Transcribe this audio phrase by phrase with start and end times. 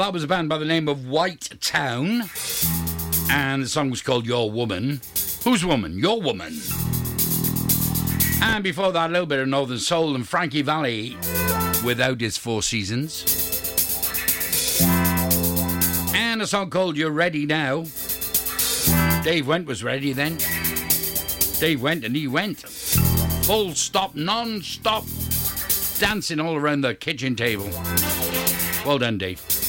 [0.00, 2.22] That was a band by the name of White Town,
[3.30, 5.02] and the song was called Your Woman.
[5.44, 5.98] Whose woman?
[5.98, 6.58] Your woman.
[8.40, 11.18] And before that, a little bit of Northern Soul and Frankie Valli
[11.84, 13.26] without his Four Seasons.
[16.14, 17.84] And a song called You're Ready Now.
[19.22, 20.38] Dave Went was ready then.
[21.60, 22.60] Dave went and he went.
[22.60, 25.04] Full stop, non stop,
[25.98, 27.68] dancing all around the kitchen table.
[28.86, 29.59] Well done, Dave.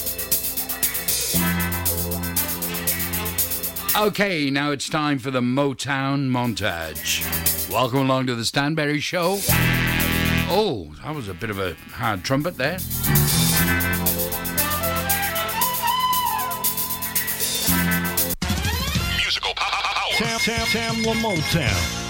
[3.98, 7.70] Okay, now it's time for the Motown montage.
[7.70, 9.40] Welcome along to the Stanberry Show.
[10.50, 12.78] Oh, that was a bit of a hard trumpet there.
[19.18, 20.14] Musical power.
[20.14, 22.01] Tam Tam Tam Motown.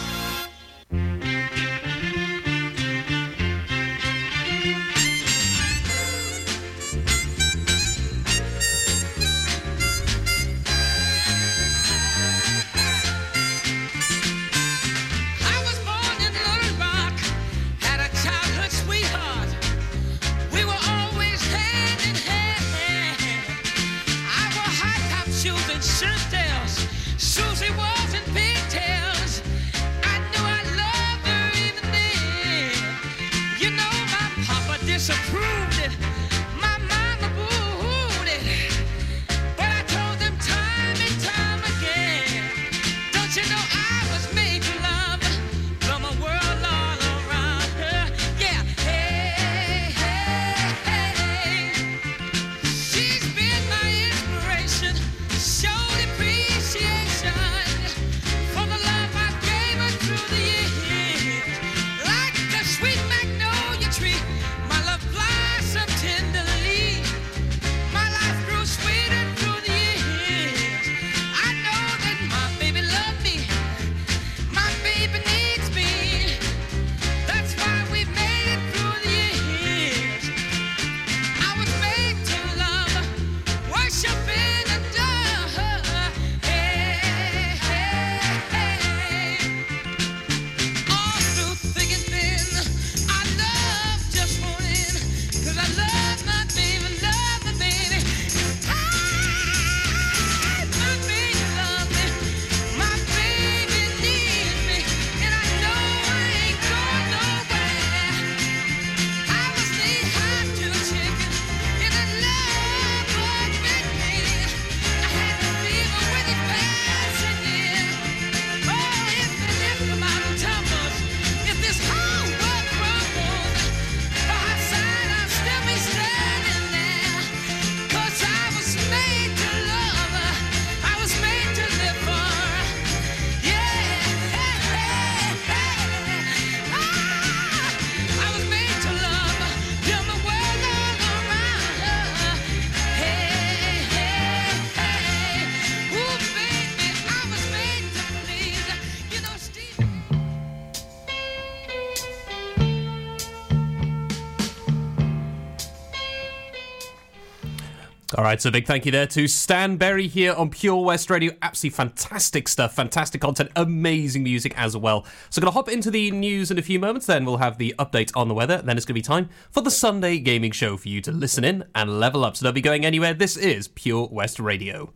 [158.22, 161.34] All right, so big thank you there to Stan Berry here on Pure West Radio.
[161.42, 165.08] Absolutely fantastic stuff, fantastic content, amazing music as well.
[165.32, 167.74] So, going to hop into the news in a few moments, then we'll have the
[167.80, 168.62] update on the weather.
[168.62, 171.44] Then it's going to be time for the Sunday gaming show for you to listen
[171.44, 172.38] in and level up.
[172.38, 173.16] So, don't be going anywhere.
[173.16, 174.94] This is Pure West Radio.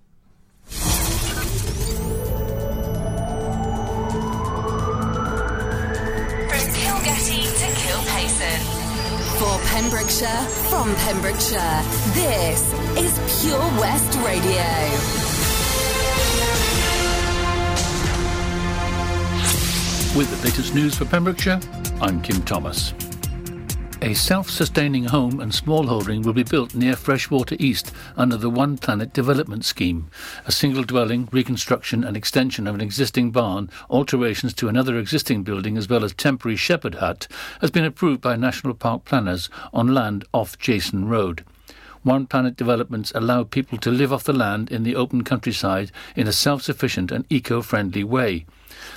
[9.40, 11.82] For Pembrokeshire, from Pembrokeshire,
[12.14, 12.62] this
[12.98, 14.64] is Pure West Radio.
[20.18, 21.60] With the latest news for Pembrokeshire,
[22.00, 22.94] I'm Kim Thomas.
[24.06, 29.14] A self-sustaining home and smallholding will be built near Freshwater East under the One Planet
[29.14, 30.12] Development Scheme.
[30.46, 35.76] A single dwelling, reconstruction and extension of an existing barn, alterations to another existing building
[35.76, 37.28] as well as temporary shepherd hut
[37.62, 41.44] has been approved by National Park planners on land off Jason Road.
[42.04, 46.28] One Planet developments allow people to live off the land in the open countryside in
[46.28, 48.46] a self-sufficient and eco-friendly way.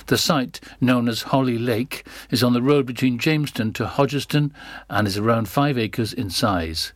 [0.07, 4.51] The site, known as Holly Lake, is on the road between Jameston to Hodgeston
[4.89, 6.93] and is around five acres in size.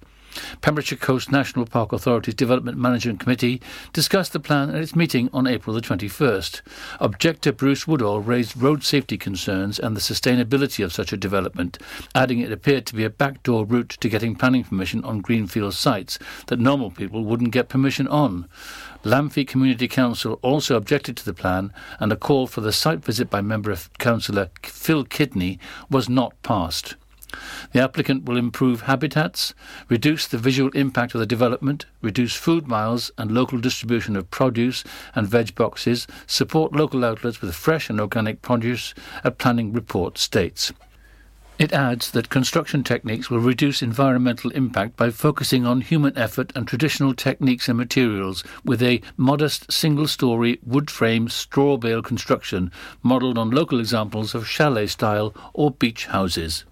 [0.62, 5.46] Pembrokeshire Coast National Park Authority's Development Management Committee discussed the plan at its meeting on
[5.46, 6.62] April the 21st.
[7.00, 11.78] Objector Bruce Woodall raised road safety concerns and the sustainability of such a development,
[12.16, 16.18] adding it appeared to be a backdoor route to getting planning permission on greenfield sites
[16.48, 18.48] that normal people wouldn't get permission on.
[19.04, 23.30] Lamphey Community Council also objected to the plan, and a call for the site visit
[23.30, 25.60] by Member of Councillor Phil Kidney
[25.90, 26.96] was not passed.
[27.74, 29.54] The applicant will improve habitats,
[29.90, 34.86] reduce the visual impact of the development, reduce food miles and local distribution of produce
[35.16, 38.94] and veg boxes, support local outlets with fresh and organic produce,
[39.26, 40.72] a planning report states.
[41.60, 46.68] It adds that construction techniques will reduce environmental impact by focusing on human effort and
[46.68, 52.72] traditional techniques and materials with a modest single story wood frame straw bale construction
[53.04, 56.66] modelled on local examples of chalet style or beach houses.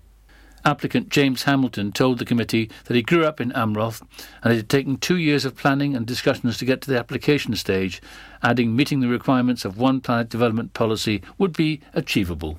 [0.66, 4.01] Applicant James Hamilton told the committee that he grew up in Amroth
[4.44, 7.56] and it had taken two years of planning and discussions to get to the application
[7.56, 8.01] stage,
[8.42, 12.57] adding meeting the requirements of One Planet development policy would be achievable.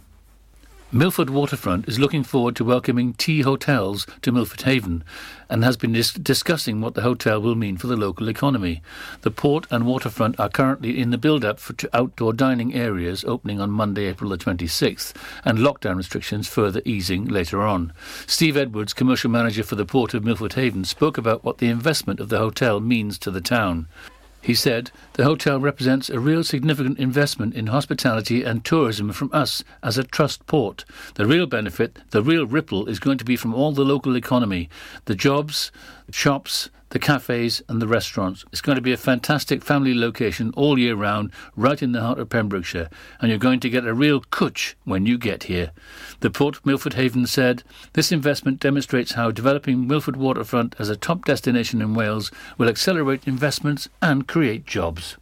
[0.94, 5.02] Milford Waterfront is looking forward to welcoming T Hotels to Milford Haven
[5.48, 8.82] and has been dis- discussing what the hotel will mean for the local economy.
[9.22, 13.58] The port and waterfront are currently in the build up for outdoor dining areas opening
[13.58, 15.14] on Monday, April the 26th,
[15.46, 17.94] and lockdown restrictions further easing later on.
[18.26, 22.20] Steve Edwards, commercial manager for the port of Milford Haven, spoke about what the investment
[22.20, 23.88] of the hotel means to the town.
[24.42, 29.62] He said, The hotel represents a real significant investment in hospitality and tourism from us
[29.84, 30.84] as a trust port.
[31.14, 34.68] The real benefit, the real ripple, is going to be from all the local economy,
[35.04, 35.70] the jobs,
[36.10, 38.44] shops, the cafes and the restaurants.
[38.52, 42.18] It's going to be a fantastic family location all year round, right in the heart
[42.18, 45.72] of Pembrokeshire, and you're going to get a real cwtch when you get here.
[46.20, 47.62] The Port Milford Haven said,
[47.94, 53.26] This investment demonstrates how developing Milford Waterfront as a top destination in Wales will accelerate
[53.26, 55.16] investments and create jobs.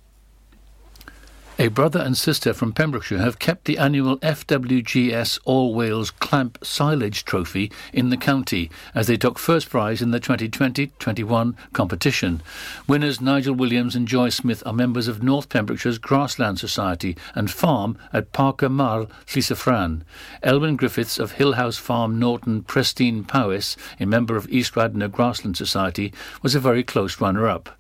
[1.61, 7.23] A brother and sister from Pembrokeshire have kept the annual FWGS All Wales Clamp Silage
[7.23, 12.41] Trophy in the county as they took first prize in the 2020-21 competition.
[12.89, 17.99] Winners Nigel Williams and Joy Smith are members of North Pembrokeshire's Grassland Society and farm
[18.11, 20.01] at Parker Marl, Llysyfran.
[20.43, 26.11] Elwyn Griffiths of Hillhouse Farm Norton Presteigne Powys, a member of East Radnor Grassland Society,
[26.41, 27.79] was a very close runner-up.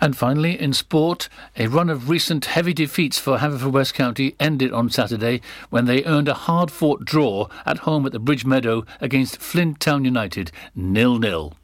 [0.00, 4.90] And finally, in sport, a run of recent heavy defeats for Haverfordwest County ended on
[4.90, 9.40] Saturday when they earned a hard fought draw at home at the Bridge Meadow against
[9.40, 11.54] Flint Town United, nil nil.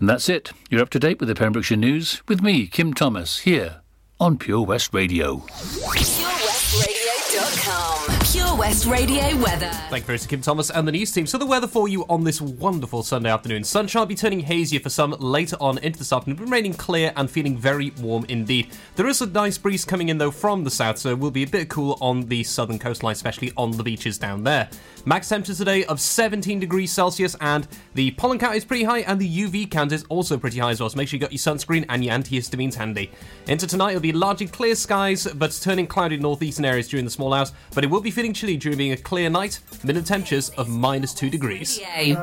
[0.00, 0.50] And that's it.
[0.70, 3.82] You're up to date with the Pembrokeshire News with me, Kim Thomas, here
[4.18, 5.36] on Pure West Radio.
[5.36, 8.18] PureWestRadio.com.
[8.32, 9.70] Pure West Radio weather.
[9.88, 11.26] Thank you very much to Kim Thomas and the news team.
[11.26, 13.64] So the weather for you on this wonderful Sunday afternoon.
[13.64, 17.12] Sunshine will be turning hazier for some later on into this afternoon, but remaining clear
[17.16, 18.68] and feeling very warm indeed.
[18.96, 21.44] There is a nice breeze coming in though from the south, so it will be
[21.44, 24.68] a bit cool on the southern coastline, especially on the beaches down there.
[25.04, 29.18] Max temperature today of 17 degrees Celsius, and the pollen count is pretty high, and
[29.18, 30.90] the UV count is also pretty high as well.
[30.90, 33.10] So make sure you got your sunscreen and your antihistamines handy.
[33.46, 37.32] Into tonight, it'll be largely clear skies, but turning cloudy northeastern areas during the small
[37.32, 37.52] hours.
[37.74, 39.60] But it will be feeling chilly during being a clear night.
[39.84, 41.78] Minimum temperatures of minus two degrees.
[41.78, 42.14] Yay.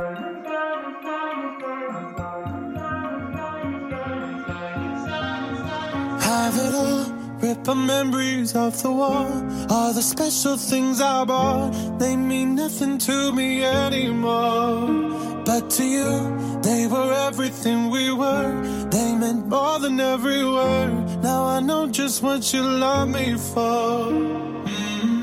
[6.29, 7.05] Have it all,
[7.39, 9.31] rip our memories off the wall.
[9.69, 15.43] All the special things I bought, they mean nothing to me anymore.
[15.45, 18.51] But to you, they were everything we were.
[18.91, 21.23] They meant more than every word.
[21.23, 24.11] Now I know just what you love me for.
[24.11, 24.88] Mm.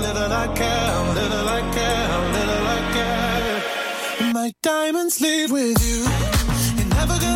[0.00, 1.60] little I care, little I
[2.36, 2.66] little
[4.32, 6.04] My diamonds leave with you.
[6.76, 7.35] You're never gonna.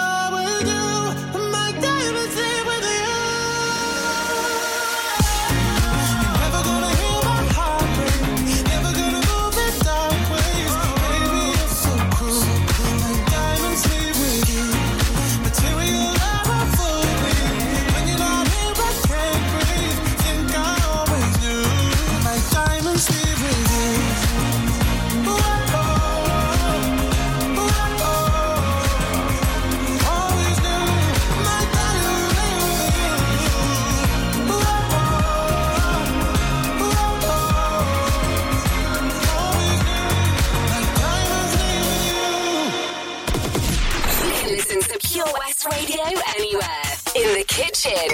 [47.61, 48.09] kitchen,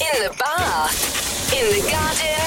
[0.00, 2.37] in the bath, in the garden.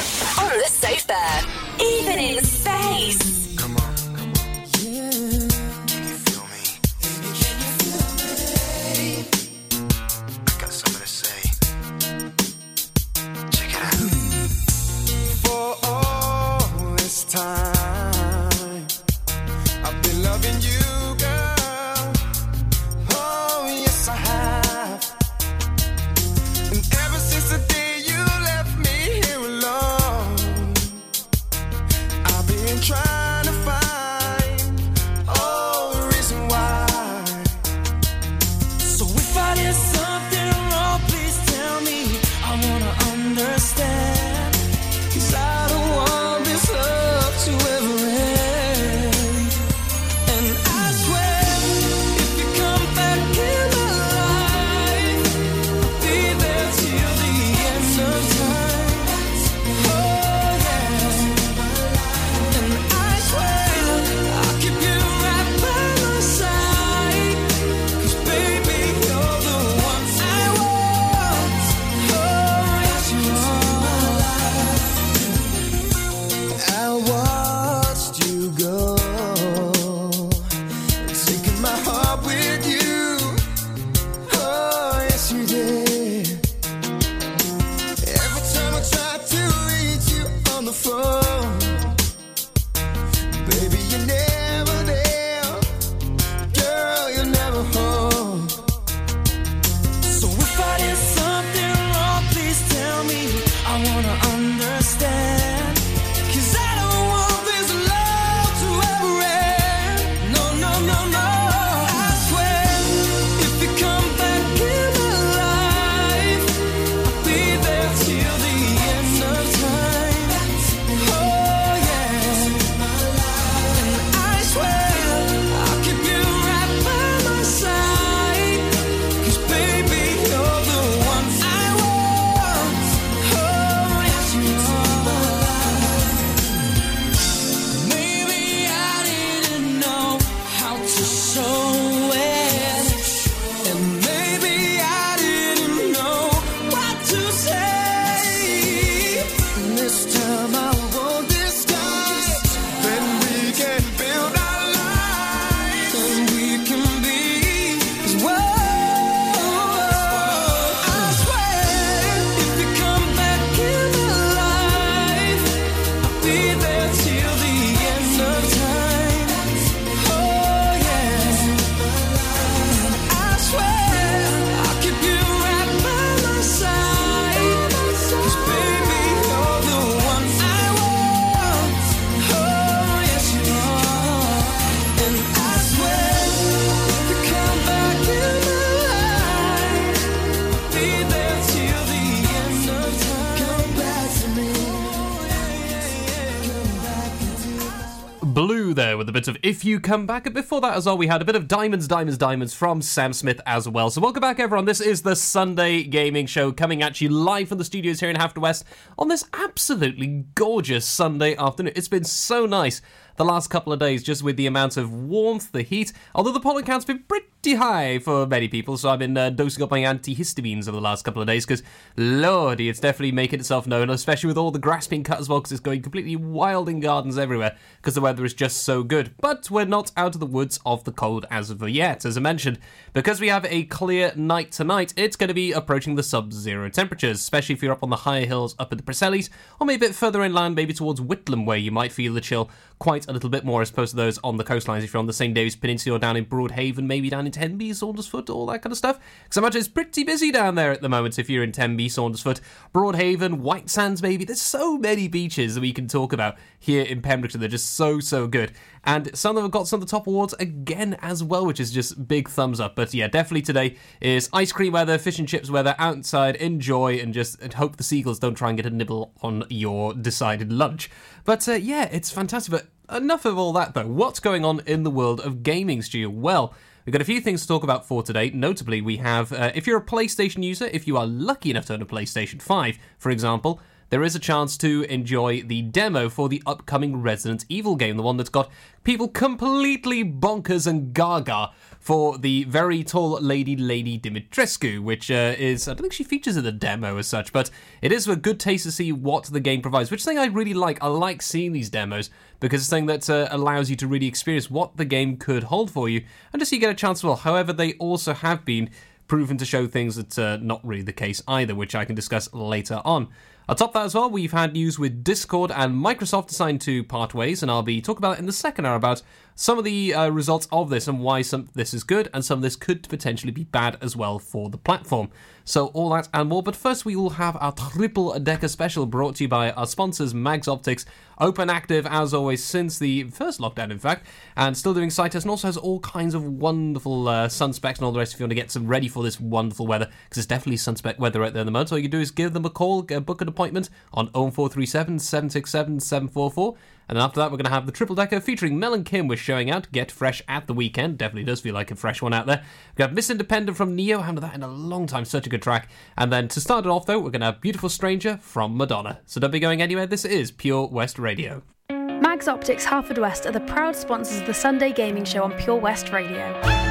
[199.51, 200.31] If You Come Back.
[200.33, 203.41] Before that as well, we had a bit of Diamonds, Diamonds, Diamonds from Sam Smith
[203.45, 203.89] as well.
[203.89, 204.63] So welcome back, everyone.
[204.63, 208.15] This is the Sunday Gaming Show coming at you live from the studios here in
[208.15, 208.63] half West
[208.97, 211.73] on this absolutely gorgeous Sunday afternoon.
[211.75, 212.81] It's been so nice
[213.15, 215.93] the last couple of days just with the amount of warmth, the heat.
[216.15, 219.63] Although the pollen count's been pretty high for many people, so I've been uh, dosing
[219.63, 221.63] up my antihistamines over the last couple of days because,
[221.97, 225.39] lordy, it's definitely making itself known, especially with all the grass being cut as well
[225.39, 229.13] because it's going completely wild in gardens everywhere because the weather is just so good.
[229.19, 232.21] But we're not out of the woods of the cold as of yet, as I
[232.21, 232.59] mentioned.
[232.93, 236.69] Because we have a clear night tonight, it's going to be approaching the sub zero
[236.69, 239.85] temperatures, especially if you're up on the higher hills up at the Preselies, or maybe
[239.85, 243.13] a bit further inland, maybe towards Whitland, where you might feel the chill quite a
[243.13, 245.33] little bit more as opposed to those on the coastlines if you're on the St.
[245.33, 248.77] David's Peninsula or down in Broadhaven, maybe down in Tenby, Saundersfoot, all that kind of
[248.77, 248.99] stuff.
[249.23, 251.87] Because I imagine it's pretty busy down there at the moment if you're in Tenby,
[251.87, 252.41] Saundersfoot,
[252.73, 254.25] Broadhaven, White Sands, maybe.
[254.25, 257.39] There's so many beaches that we can talk about here in Pembrokeshire.
[257.39, 258.53] They're just so, so good.
[258.83, 261.59] And some of them have got some of the top awards again as well, which
[261.59, 262.75] is just big thumbs up.
[262.75, 267.13] But yeah, definitely today is ice cream weather, fish and chips weather, outside, enjoy, and
[267.13, 270.89] just hope the seagulls don't try and get a nibble on your decided lunch.
[271.25, 272.51] But uh, yeah, it's fantastic.
[272.51, 273.87] But enough of all that though.
[273.87, 276.09] What's going on in the world of gaming, Stu?
[276.09, 276.53] Well,
[276.85, 278.31] We've got a few things to talk about for today.
[278.31, 281.75] Notably, we have, uh, if you're a PlayStation user, if you are lucky enough to
[281.75, 283.59] own a PlayStation 5, for example,
[283.91, 288.03] there is a chance to enjoy the demo for the upcoming Resident Evil game, the
[288.03, 288.49] one that's got
[288.83, 295.67] people completely bonkers and gaga for the very tall lady, Lady Dimitrescu, which uh, is,
[295.67, 297.49] I don't think she features in the demo as such, but
[297.81, 300.53] it is a good taste to see what the game provides, which thing I really
[300.53, 300.77] like.
[300.83, 304.49] I like seeing these demos because it's something that uh, allows you to really experience
[304.49, 307.15] what the game could hold for you and just so you get a chance well.
[307.15, 308.69] However, they also have been
[309.07, 312.31] proven to show things that are not really the case either, which I can discuss
[312.31, 313.07] later on.
[313.49, 317.41] Atop that as well, we've had news with Discord and Microsoft deciding to part ways,
[317.41, 319.01] and I'll be talking about it in the second hour about
[319.35, 322.39] some of the uh, results of this and why some this is good and some
[322.39, 325.09] of this could potentially be bad as well for the platform.
[325.43, 326.43] So all that and more.
[326.43, 330.13] But first, we will have our triple decker special brought to you by our sponsors,
[330.13, 330.85] Mags Optics,
[331.21, 334.05] open active as always since the first lockdown, in fact,
[334.35, 337.79] and still doing site tests and also has all kinds of wonderful uh, sun specs
[337.79, 339.89] and all the rest if you want to get some ready for this wonderful weather
[340.05, 341.69] because it's definitely sunspec weather out there in the moment.
[341.69, 344.99] So all you can do is give them a call, book an appointment on 0437
[344.99, 346.55] 767 744
[346.87, 349.07] and then after that, we're going to have the triple decker featuring Mel and Kim.
[349.07, 350.97] We're showing out Get Fresh at the weekend.
[350.97, 352.37] Definitely does feel like a fresh one out there.
[352.77, 354.01] We have got Miss Independent from Ne-Yo.
[354.01, 355.05] Haven't that in a long time.
[355.05, 355.69] Such a good track.
[355.97, 358.99] And then to start it off, though, we're going to have Beautiful Stranger from Madonna.
[359.05, 359.87] So don't be going anywhere.
[359.87, 361.43] This is Pure West Radio.
[361.69, 365.57] Mags Optics Harford West are the proud sponsors of the Sunday Gaming Show on Pure
[365.57, 366.70] West Radio.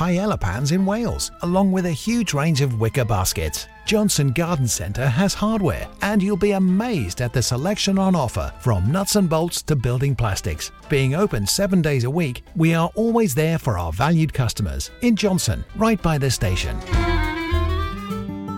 [0.00, 3.68] paella pans in Wales, along with a huge range of wicker baskets.
[3.84, 8.90] Johnston Garden Centre has hardware, and you'll be amazed at the selection on offer from
[8.90, 10.72] nuts and bolts to building plastics.
[10.88, 15.16] Being open seven days a week, we are always there for our valued customers in
[15.16, 16.78] Johnston, right by the station.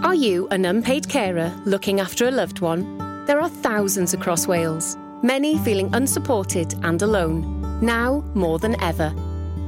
[0.05, 2.98] Are you an unpaid carer looking after a loved one?
[3.26, 9.12] There are thousands across Wales many feeling unsupported and alone, now more than ever.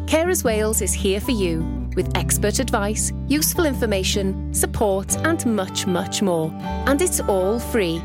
[0.06, 1.62] Carers Wales is here for you
[1.96, 6.50] with expert advice, useful information, support, and much, much more.
[6.86, 8.02] And it's all free.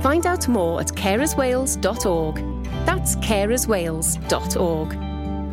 [0.00, 2.64] Find out more at carerswales.org.
[2.86, 4.88] That's carerswales.org.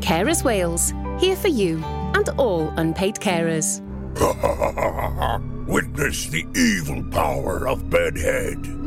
[0.02, 3.82] Carers Wales, here for you and all unpaid carers.
[5.68, 8.87] Witness the evil power of Bedhead.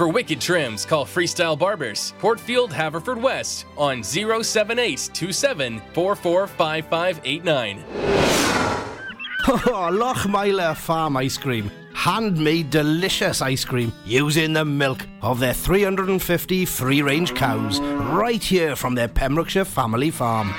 [0.00, 6.16] For wicked trims, call Freestyle Barbers, Portfield, Haverford West on 078 27 Oh,
[9.92, 11.70] Lochmeyler Farm Ice Cream.
[11.92, 18.76] Handmade delicious ice cream using the milk of their 350 free range cows right here
[18.76, 20.50] from their Pembrokeshire family farm.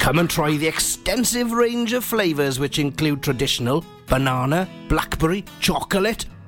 [0.00, 6.26] Come and try the extensive range of flavours which include traditional, banana, blackberry, chocolate,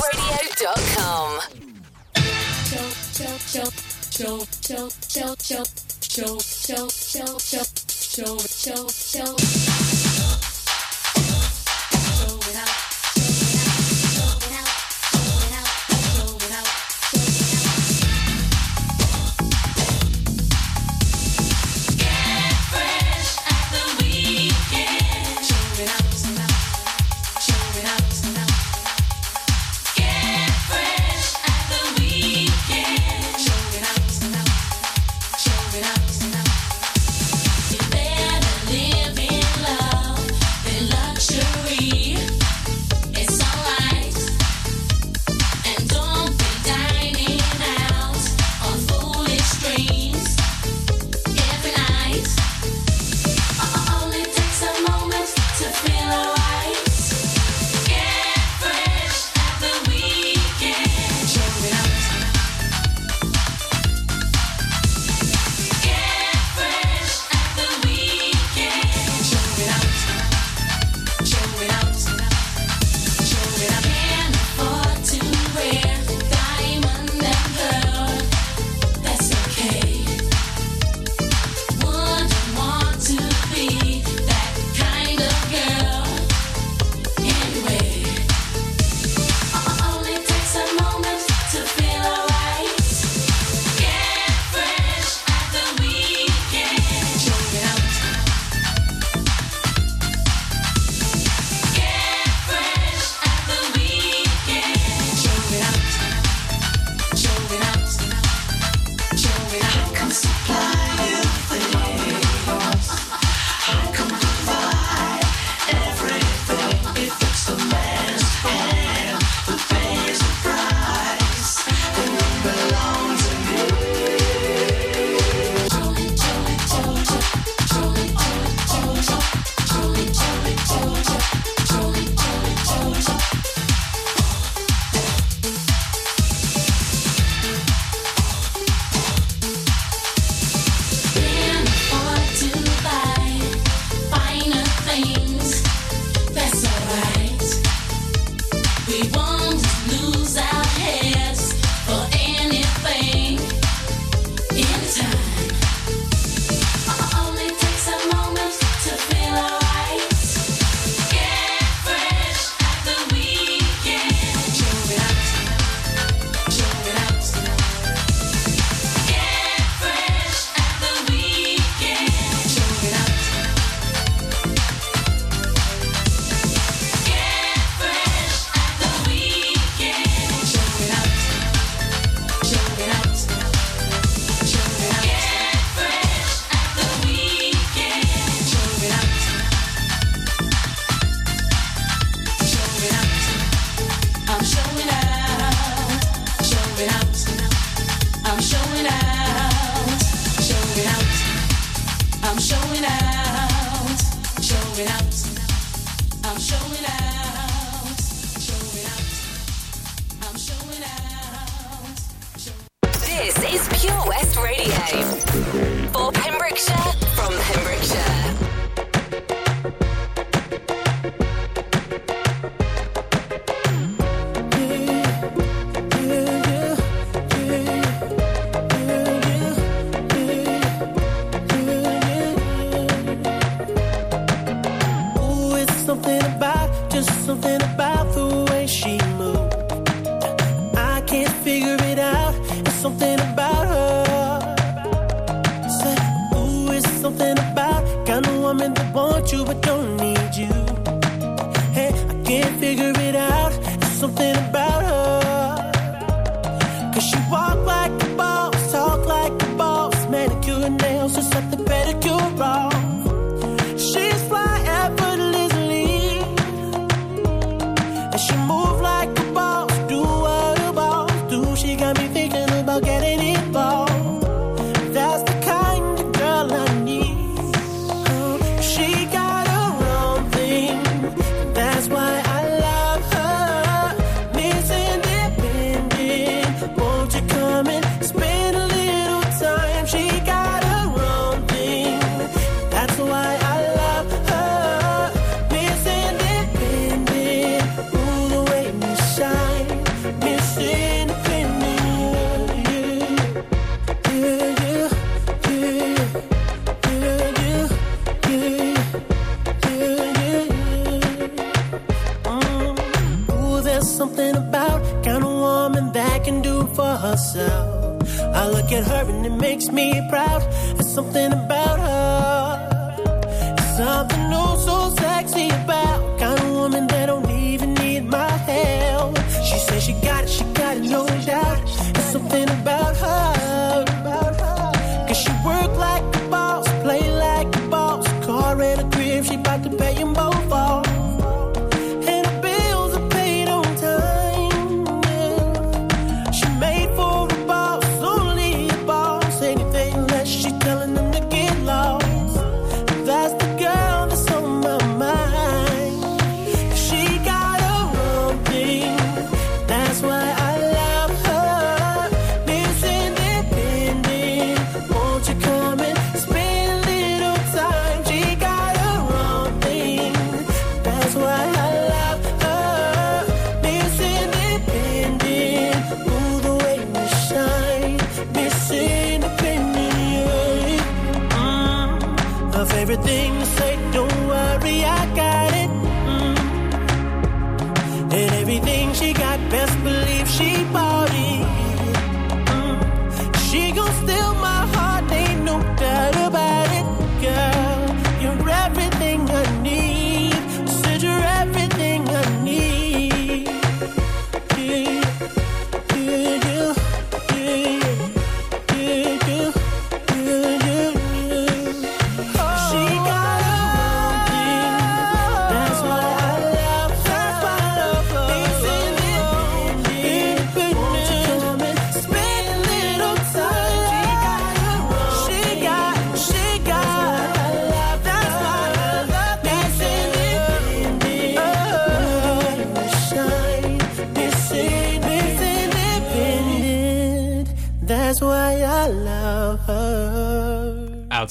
[0.00, 1.40] Radio.com.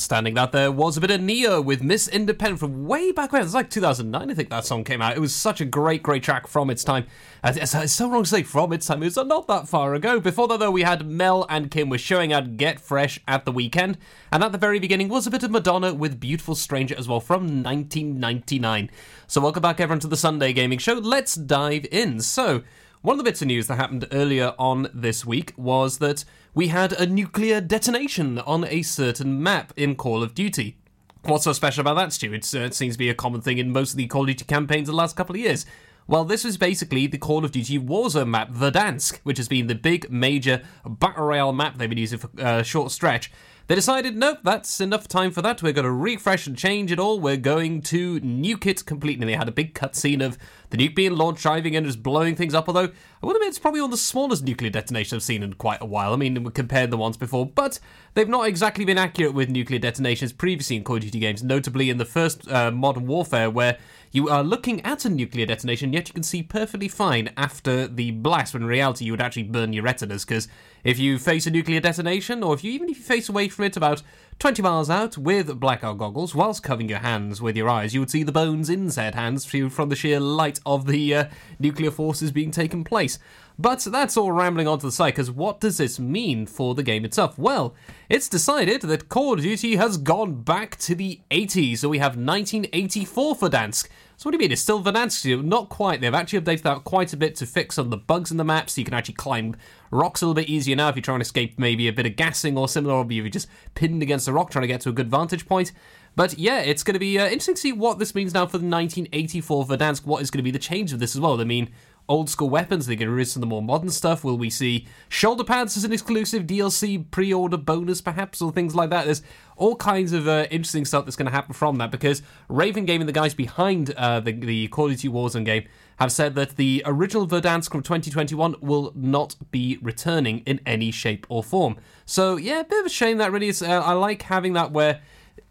[0.10, 0.34] outstanding.
[0.34, 3.42] That there was a bit of Ne-Yo with Miss Independent from way back when.
[3.42, 5.16] It was like 2009, I think that song came out.
[5.16, 7.06] It was such a great, great track from its time.
[7.44, 9.04] It's, it's so wrong to say from its time.
[9.04, 10.20] It was not that far ago.
[10.20, 13.52] Before that, though, we had Mel and Kim were showing out Get Fresh at the
[13.52, 14.00] weekend.
[14.32, 17.20] And at the very beginning was a bit of Madonna with Beautiful Stranger as well
[17.20, 18.90] from 1999.
[19.28, 20.94] So welcome back, everyone, to the Sunday Gaming Show.
[20.94, 22.22] Let's dive in.
[22.22, 22.64] So,
[23.02, 26.68] one of the bits of news that happened earlier on this week was that we
[26.68, 30.76] had a nuclear detonation on a certain map in Call of Duty.
[31.24, 32.34] What's so special about that, Stu?
[32.34, 34.44] Uh, it seems to be a common thing in most of the Call of Duty
[34.44, 35.66] campaigns the last couple of years.
[36.08, 39.76] Well, this was basically the Call of Duty Warzone map, Verdansk, which has been the
[39.76, 43.32] big major battle royale map they've been using for uh, a short stretch.
[43.70, 45.62] They decided, nope, that's enough time for that.
[45.62, 47.20] We're going to refresh and change it all.
[47.20, 49.22] We're going to nuke it completely.
[49.22, 50.40] And they had a big cutscene of
[50.72, 52.68] the nuke being launched, driving and just blowing things up.
[52.68, 52.90] Although,
[53.22, 55.84] I would admit it's probably one of the smallest nuclear detonations I've seen in quite
[55.84, 56.14] a while.
[56.14, 57.46] I mean, compared to the ones before.
[57.46, 57.80] But
[58.16, 61.92] they've not exactly been accurate with nuclear detonations previously in Call of Duty games, notably
[61.92, 63.78] in the first uh, Modern Warfare, where
[64.12, 68.10] you are looking at a nuclear detonation, yet you can see perfectly fine after the
[68.10, 70.48] blast, when in reality you would actually burn your retinas, because
[70.84, 73.66] if you face a nuclear detonation, or if you even if you face away from
[73.66, 74.02] it about
[74.40, 78.10] 20 miles out with blackout goggles, whilst covering your hands with your eyes, you would
[78.10, 81.26] see the bones in said hands from the sheer light of the uh,
[81.60, 83.20] nuclear forces being taken place.
[83.58, 87.04] But that's all rambling onto the side, because what does this mean for the game
[87.04, 87.38] itself?
[87.38, 87.76] Well,
[88.08, 92.16] it's decided that Call of Duty has gone back to the 80s, so we have
[92.16, 93.90] 1984 Verdansk.
[94.20, 94.52] So what do you mean?
[94.52, 95.46] It's still Verdansk?
[95.46, 96.02] Not quite.
[96.02, 98.44] They've actually updated that quite a bit to fix some of the bugs in the
[98.44, 99.56] map, so you can actually climb
[99.92, 102.18] rocks a little bit easier now if you're trying to escape maybe a bit of
[102.18, 104.90] gassing or similar, or if you're just pinned against a rock trying to get to
[104.90, 105.72] a good vantage point.
[106.18, 108.58] But yeah, it's going to be uh, interesting to see what this means now for
[108.58, 110.06] the 1984 Verdansk.
[110.06, 111.40] What is going to be the change of this as well?
[111.40, 111.70] I mean,
[112.10, 114.24] old school weapons, they're going to release some of the more modern stuff.
[114.24, 118.76] Will we see shoulder pads as an exclusive DLC pre order bonus, perhaps, or things
[118.76, 119.06] like that?
[119.06, 119.22] There's
[119.56, 123.08] all kinds of uh, interesting stuff that's going to happen from that because Raven Gaming,
[123.08, 125.66] the guys behind uh, the, the Call of Duty Warzone game,
[126.00, 131.28] have said that the original Verdansk from 2021 will not be returning in any shape
[131.30, 131.78] or form.
[132.06, 133.62] So, yeah, a bit of a shame that really is.
[133.62, 135.02] Uh, I like having that where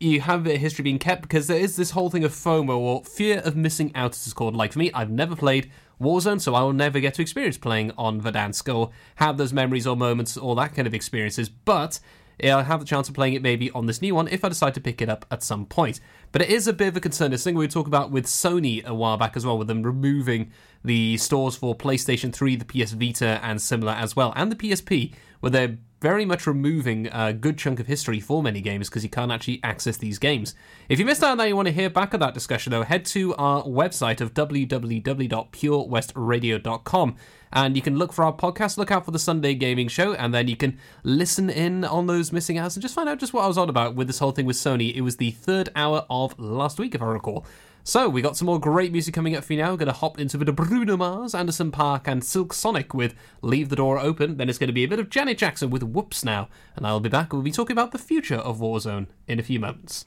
[0.00, 3.04] you have a history being kept because there is this whole thing of FOMO or
[3.04, 4.56] fear of missing out, as it's called.
[4.56, 5.70] Like for me, I've never played
[6.00, 9.86] Warzone, so I will never get to experience playing on Verdansk or have those memories
[9.86, 11.48] or moments or that kind of experiences.
[11.48, 12.00] But
[12.42, 14.74] I'll have the chance of playing it maybe on this new one if I decide
[14.74, 16.00] to pick it up at some point.
[16.30, 17.32] But it is a bit of a concern.
[17.32, 20.52] This thing we talking about with Sony a while back as well, with them removing
[20.84, 25.12] the stores for PlayStation 3, the PS Vita, and similar as well, and the PSP,
[25.40, 29.10] where they're very much removing a good chunk of history for many games because you
[29.10, 30.54] can't actually access these games.
[30.88, 32.70] If you missed out on that and you want to hear back of that discussion,
[32.70, 37.16] though, head to our website of www.purewestradio.com
[37.52, 40.34] and you can look for our podcast, look out for the Sunday Gaming Show, and
[40.34, 43.44] then you can listen in on those missing hours and just find out just what
[43.44, 44.94] I was on about with this whole thing with Sony.
[44.94, 47.46] It was the third hour of last week, if I recall.
[47.84, 49.72] So, we got some more great music coming up for you now.
[49.72, 53.14] We're to hop into a bit of Bruno Mars, Anderson .Paak, and Silk Sonic with
[53.40, 54.36] Leave the Door Open.
[54.36, 56.48] Then it's going to be a bit of Janet Jackson with Whoops now.
[56.76, 57.32] And I'll be back.
[57.32, 60.06] We'll be talking about the future of Warzone in a few moments.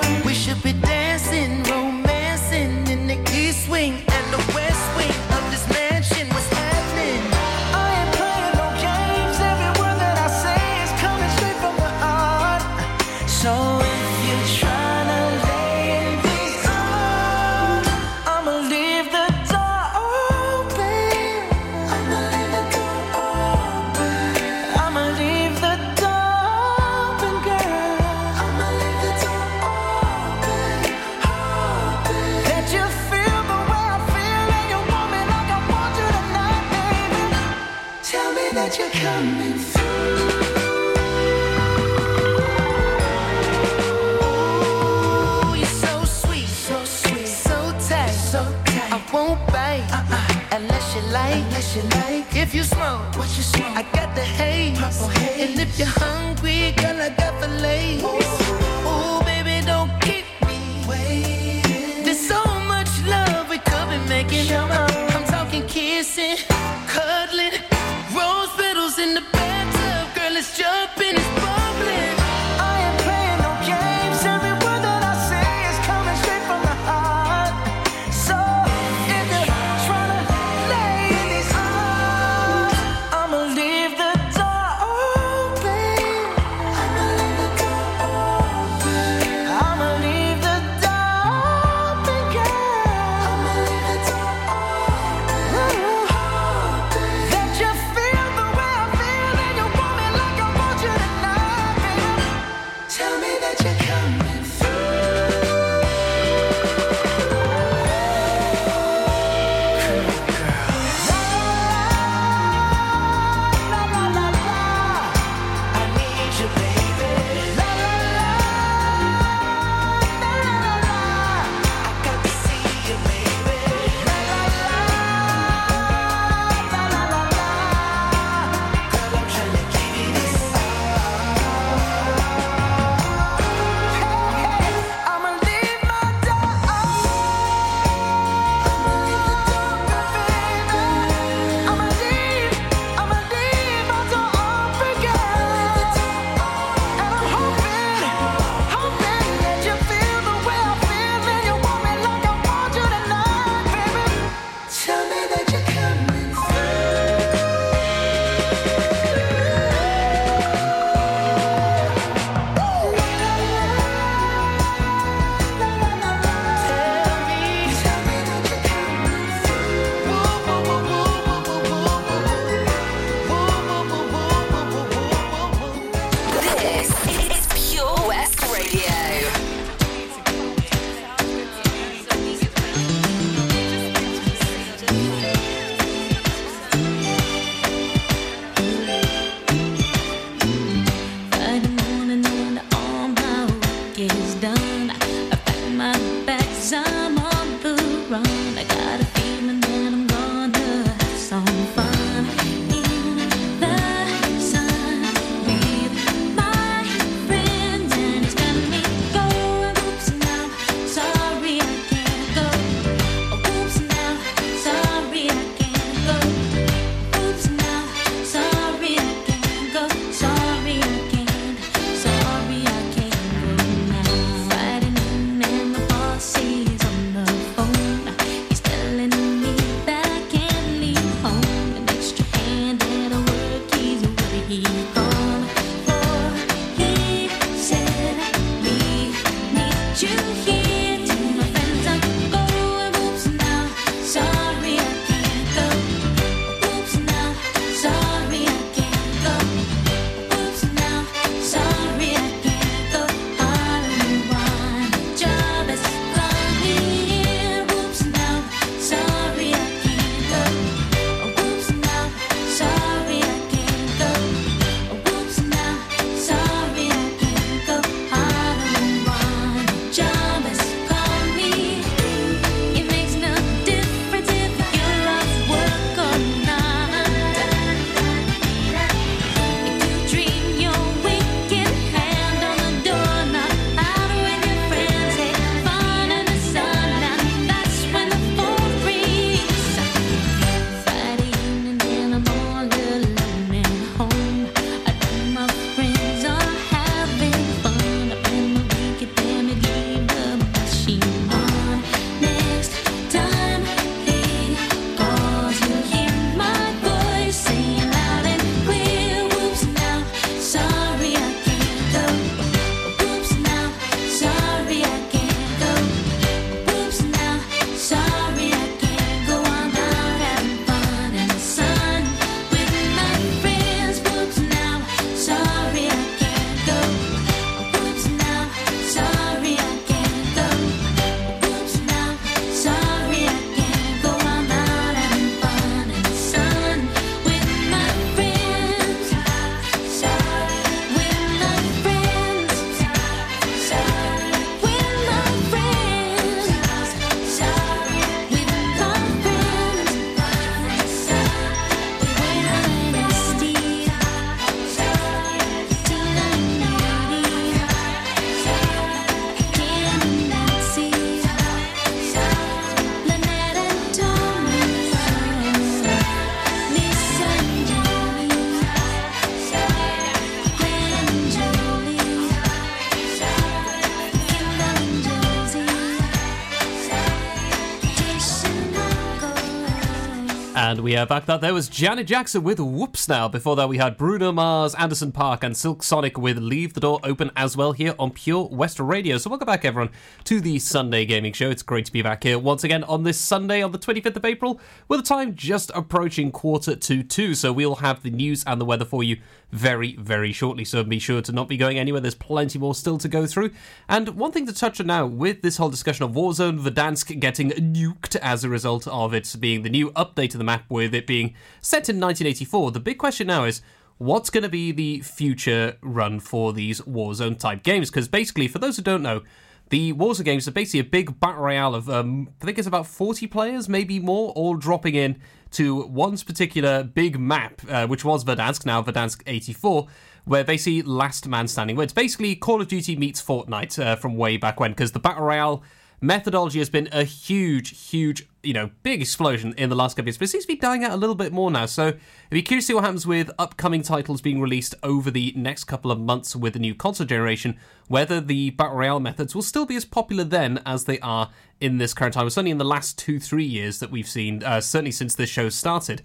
[380.91, 381.25] Are back.
[381.25, 383.29] That there was Janet Jackson with Whoops Now.
[383.29, 386.99] Before that, we had Bruno Mars, Anderson .Paak, and Silk Sonic with Leave the Door
[387.05, 389.17] Open as well here on Pure West Radio.
[389.17, 389.91] So, welcome back, everyone,
[390.25, 391.49] to the Sunday Gaming Show.
[391.49, 394.25] It's great to be back here once again on this Sunday, on the 25th of
[394.25, 397.35] April, with the time just approaching quarter to two.
[397.35, 399.17] So, we'll have the news and the weather for you
[399.51, 400.65] very, very shortly.
[400.65, 402.01] So, be sure to not be going anywhere.
[402.01, 403.51] There's plenty more still to go through.
[403.87, 407.51] And one thing to touch on now with this whole discussion of Warzone Verdansk getting
[407.51, 411.07] nuked as a result of it being the new update to the map, with it
[411.07, 413.61] being set in 1984, the big question now is
[413.97, 417.89] what's going to be the future run for these Warzone type games?
[417.89, 419.21] Because basically, for those who don't know,
[419.69, 422.87] the Warzone games are basically a big battle royale of, um, I think it's about
[422.87, 425.21] 40 players, maybe more, all dropping in
[425.51, 429.87] to one's particular big map, uh, which was Verdansk, now Verdansk 84,
[430.25, 431.75] where they see last man standing.
[431.75, 434.99] Where it's basically Call of Duty meets Fortnite uh, from way back when, because the
[434.99, 435.63] battle royale
[436.01, 440.07] methodology has been a huge, huge, you know, big explosion in the last couple of
[440.07, 441.67] years, but it seems to be dying out a little bit more now.
[441.67, 441.97] So I'd
[442.31, 445.91] be curious to see what happens with upcoming titles being released over the next couple
[445.91, 449.75] of months with the new console generation, whether the Battle Royale methods will still be
[449.75, 451.29] as popular then as they are
[451.59, 452.25] in this current time.
[452.25, 455.29] It's only in the last two, three years that we've seen, uh, certainly since this
[455.29, 456.01] show started.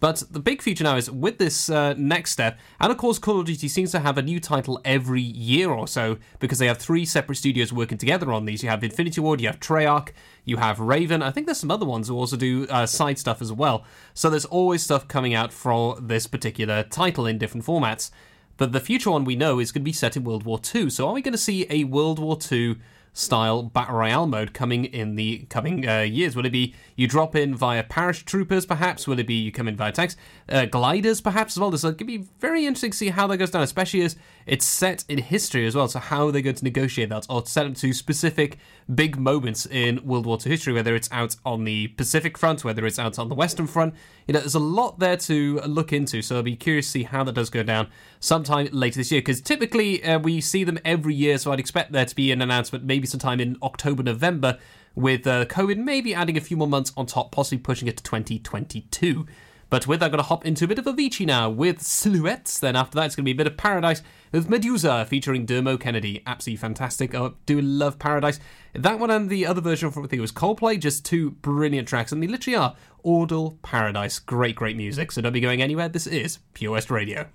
[0.00, 3.38] But the big feature now is with this uh, next step, and of course, Call
[3.38, 6.78] of Duty seems to have a new title every year or so because they have
[6.78, 8.62] three separate studios working together on these.
[8.62, 10.08] You have Infinity Ward, you have Treyarch,
[10.46, 11.22] you have Raven.
[11.22, 13.84] I think there's some other ones who also do uh, side stuff as well.
[14.14, 18.10] So there's always stuff coming out for this particular title in different formats.
[18.56, 20.88] But the future one we know is going to be set in World War II.
[20.88, 22.76] So are we going to see a World War II
[23.12, 26.36] style battle royale mode coming in the coming uh, years?
[26.36, 29.06] Will it be you drop in via paratroopers, perhaps?
[29.06, 30.16] Will it be you come in via tanks,
[30.48, 31.70] uh, gliders, perhaps as well?
[31.70, 35.04] This will be very interesting to see how that goes down, especially as it's set
[35.08, 35.88] in history as well.
[35.88, 38.58] So how are they going to negotiate that, or set up to specific
[38.94, 42.86] big moments in World War II history, whether it's out on the Pacific front, whether
[42.86, 43.94] it's out on the Western front?
[44.26, 46.22] You know, there's a lot there to look into.
[46.22, 47.88] So I'll be curious to see how that does go down
[48.18, 51.38] sometime later this year, because typically uh, we see them every year.
[51.38, 54.58] So I'd expect there to be an announcement maybe sometime in October, November,
[54.94, 58.02] with uh, COVID maybe adding a few more months on top, possibly pushing it to
[58.02, 59.26] 2022.
[59.70, 62.58] But with that, to hop into a bit of Avicii now with Silhouettes.
[62.58, 64.02] Then after that, it's going to be a bit of Paradise
[64.32, 66.22] with Meduza featuring Dermot Kennedy.
[66.26, 67.14] Absolutely fantastic.
[67.14, 68.40] I do love Paradise.
[68.74, 71.86] That one and the other version from I think it was Coldplay, just two brilliant
[71.86, 72.10] tracks.
[72.10, 74.18] And they literally are Ordal Paradise.
[74.18, 75.12] Great, great music.
[75.12, 75.88] So don't be going anywhere.
[75.88, 77.26] This is Pure West Radio.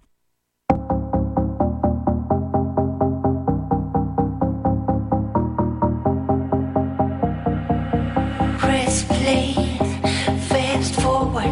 [10.50, 11.46] Fast forward,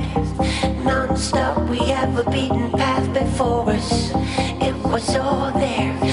[1.31, 1.69] non-stop.
[1.69, 4.11] We have a beaten path before us.
[4.61, 6.12] It was all there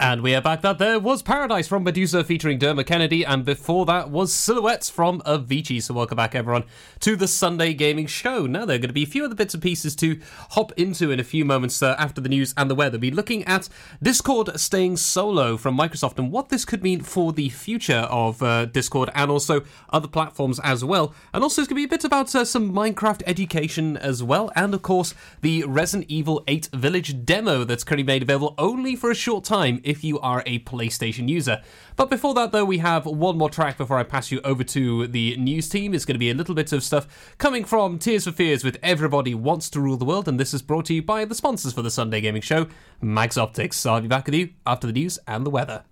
[0.00, 0.62] And we are back.
[0.62, 5.20] That there was Paradise from Meduza featuring Dermot Kennedy, and before that was Silhouettes from
[5.22, 5.82] Avicii.
[5.82, 6.62] So welcome back, everyone,
[7.00, 8.46] to the Sunday Gaming Show.
[8.46, 10.20] Now there are going to be a few other bits and pieces to
[10.50, 12.92] hop into in a few moments uh, after the news and the weather.
[12.92, 13.68] We'll be looking at
[14.00, 18.66] Discord staying solo from Microsoft and what this could mean for the future of uh,
[18.66, 21.12] Discord and also other platforms as well.
[21.34, 24.52] And also, it's going to be a bit about uh, some Minecraft education as well,
[24.54, 29.10] and of course, the Resident Evil 8 Village demo that's currently made available only for
[29.10, 31.62] a short time if you are a PlayStation user.
[31.96, 35.06] But before that, though, we have one more track before I pass you over to
[35.06, 35.94] the news team.
[35.94, 38.78] It's going to be a little bit of stuff coming from Tears for Fears with
[38.82, 41.72] Everybody Wants to Rule the World, and this is brought to you by the sponsors
[41.72, 42.68] for the Sunday Gaming Show,
[43.00, 43.78] Mags Optics.
[43.78, 45.84] So I'll be back with you after the news and the weather.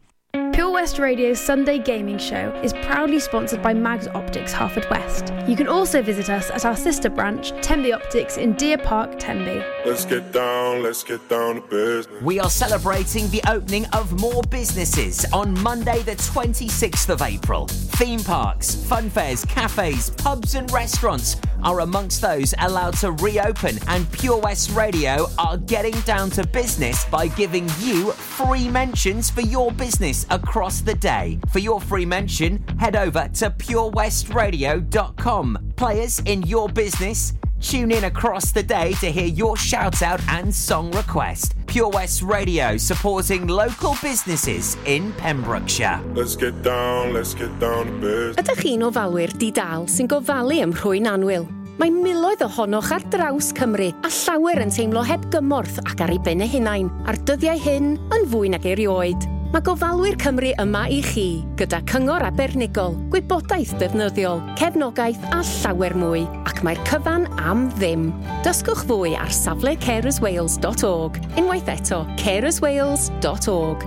[0.87, 5.33] Pure West Radio's Sunday Gaming Show is proudly sponsored by Mags Optics Harford West.
[5.49, 9.65] You can also visit us at our sister branch, Tenby Optics in Deer Park, Tenby.
[9.85, 12.23] Let's get down, let's get down to business.
[12.23, 17.67] We are celebrating the opening of more businesses on Monday, the 26th of April.
[17.67, 24.11] Theme parks, fun fairs, cafes, pubs, and restaurants are amongst those allowed to reopen, and
[24.13, 29.73] Pure West Radio are getting down to business by giving you free mentions for your
[29.73, 31.39] business across the day.
[31.53, 35.73] For your free mention, head over to purewestradio.com.
[35.77, 40.55] Players in your business, Tune in across the day to hear your shout out and
[40.55, 41.55] song request.
[41.67, 46.01] Pure West Radio supporting local businesses in Pembrokeshire.
[46.15, 48.37] Let's get down, let's get down to business.
[48.37, 51.49] Ydych chi'n ofalwyr di-dal sy'n gofalu ym Rhwy'n Anwyl?
[51.81, 56.21] Mae miloedd ohonoch ar draws Cymru a llawer yn teimlo heb gymorth ac ar ei
[56.25, 59.27] ben eu hunain a'r dyddiau hyn yn fwy nag erioed.
[59.55, 61.27] Mae gofalwyr Cymru yma i chi
[61.61, 68.09] gyda cyngor abernigol, gwybodaeth defnyddiol, cefnogaeth a llawer mwy ac mae'r cyfan am ddim.
[68.47, 73.87] Dysgwch fwy ar safle carerswales.org unwaith eto carerswales.org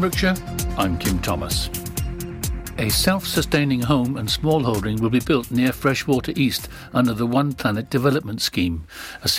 [0.00, 0.34] Pembrokeshire,
[0.78, 1.68] I'm Kim Thomas.
[2.78, 7.52] A self sustaining home and smallholding will be built near Freshwater East under the One
[7.52, 8.86] Planet Development Scheme.